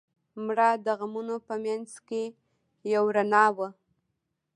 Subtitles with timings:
[0.45, 2.23] مړه د غمونو په منځ کې
[2.93, 3.69] یو رڼا وه